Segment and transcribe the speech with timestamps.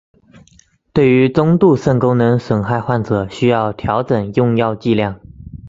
[0.93, 5.21] 对于中度肾功能损害患者需要调整用药剂量。